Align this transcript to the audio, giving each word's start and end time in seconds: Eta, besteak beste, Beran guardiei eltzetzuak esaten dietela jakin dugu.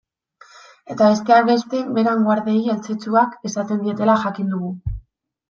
Eta, 0.45 0.95
besteak 1.09 1.45
beste, 1.49 1.81
Beran 1.97 2.23
guardiei 2.29 2.73
eltzetzuak 2.77 3.37
esaten 3.51 3.85
dietela 3.85 4.19
jakin 4.25 4.51
dugu. 4.57 4.75